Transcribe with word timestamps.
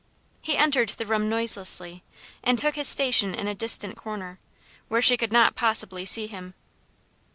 He 0.41 0.57
entered 0.57 0.89
the 0.89 1.05
room 1.05 1.29
noiselessly, 1.29 2.03
and 2.43 2.57
took 2.57 2.73
his 2.73 2.87
station 2.87 3.35
in 3.35 3.47
a 3.47 3.53
distant 3.53 3.95
corner, 3.95 4.39
where 4.87 4.99
she 4.99 5.15
could 5.15 5.31
not 5.31 5.53
possibly 5.53 6.07
see 6.07 6.25
him. 6.25 6.55